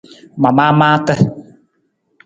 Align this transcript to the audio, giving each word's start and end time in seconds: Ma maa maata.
Ma 0.41 0.49
maa 0.57 0.71
maata. 0.79 1.13